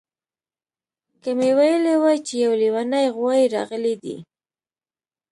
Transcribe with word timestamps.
که 1.21 1.31
مې 1.37 1.49
ویلي 1.57 1.95
وای 2.01 2.17
چې 2.27 2.33
یو 2.43 2.53
لیونی 2.61 3.05
غوایي 3.15 3.45
راغلی 3.55 3.95
دی 4.03 4.15